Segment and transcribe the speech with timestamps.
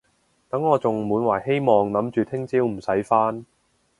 [0.49, 3.45] 等我仲滿懷希望諗住聽朝唔使返